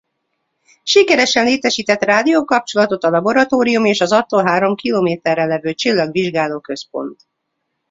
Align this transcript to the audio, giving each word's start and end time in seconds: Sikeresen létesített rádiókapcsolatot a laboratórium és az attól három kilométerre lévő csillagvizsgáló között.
Sikeresen 0.83 1.45
létesített 1.45 2.01
rádiókapcsolatot 2.01 3.03
a 3.03 3.09
laboratórium 3.09 3.85
és 3.85 4.01
az 4.01 4.11
attól 4.11 4.43
három 4.45 4.75
kilométerre 4.75 5.45
lévő 5.45 5.73
csillagvizsgáló 5.73 6.59
között. 6.59 7.19